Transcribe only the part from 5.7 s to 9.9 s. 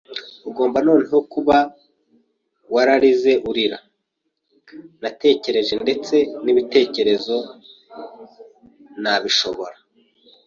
ndetse nibitekerezo nabishobora